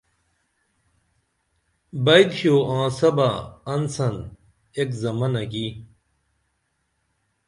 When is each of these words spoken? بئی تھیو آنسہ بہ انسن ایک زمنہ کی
بئی 2.05 2.23
تھیو 2.33 2.55
آنسہ 2.77 3.09
بہ 3.15 3.29
انسن 3.73 4.15
ایک 4.77 4.89
زمنہ 5.01 5.43
کی 5.51 5.67